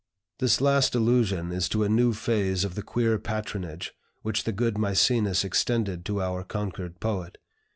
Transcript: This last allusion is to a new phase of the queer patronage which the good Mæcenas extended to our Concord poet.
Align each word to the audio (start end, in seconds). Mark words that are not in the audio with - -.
This 0.39 0.59
last 0.61 0.95
allusion 0.95 1.51
is 1.51 1.69
to 1.69 1.83
a 1.83 1.87
new 1.87 2.11
phase 2.11 2.63
of 2.63 2.73
the 2.73 2.81
queer 2.81 3.19
patronage 3.19 3.93
which 4.23 4.45
the 4.45 4.51
good 4.51 4.73
Mæcenas 4.73 5.45
extended 5.45 6.05
to 6.05 6.23
our 6.23 6.43
Concord 6.43 6.99
poet. 6.99 7.37